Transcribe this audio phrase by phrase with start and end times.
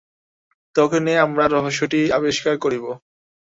[0.75, 2.85] তখনই আমরা রহস্যটি আবিষ্কার করিব।